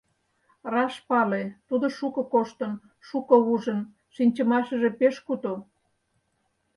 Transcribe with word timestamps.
Раш 0.73 0.95
пале, 1.07 1.43
тудо 1.67 1.85
шуко 1.97 2.21
коштын, 2.33 2.73
шуко 3.07 3.35
ужын, 3.53 3.79
шинчымашыже 4.15 4.89
пеш 4.99 5.15
куту. 5.25 5.53